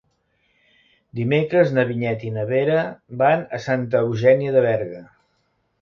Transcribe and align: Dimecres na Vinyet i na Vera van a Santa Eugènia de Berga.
Dimecres 1.19 1.75
na 1.77 1.85
Vinyet 1.91 2.27
i 2.29 2.33
na 2.39 2.47
Vera 2.55 2.81
van 3.23 3.47
a 3.59 3.63
Santa 3.69 4.05
Eugènia 4.07 4.59
de 4.59 4.69
Berga. 4.71 5.09